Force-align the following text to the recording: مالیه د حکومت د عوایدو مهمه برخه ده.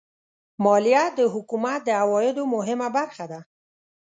مالیه 0.63 1.03
د 1.17 1.19
حکومت 1.33 1.79
د 1.85 1.89
عوایدو 2.01 2.43
مهمه 2.55 2.87
برخه 2.97 3.25
ده. 3.31 3.39